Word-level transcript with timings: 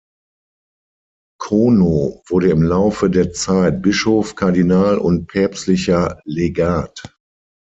Cono 1.39 2.23
wurde 2.27 2.49
im 2.49 2.63
Laufe 2.63 3.11
der 3.11 3.33
Zeit 3.33 3.83
Bischof, 3.83 4.33
Kardinal 4.35 4.97
und 4.97 5.27
päpstlicher 5.27 6.19
Legat. 6.25 7.15